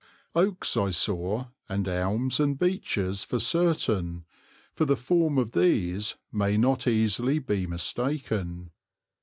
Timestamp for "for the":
4.73-4.95